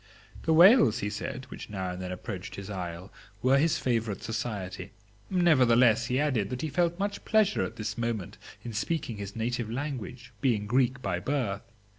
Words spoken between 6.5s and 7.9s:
he felt much pleasure at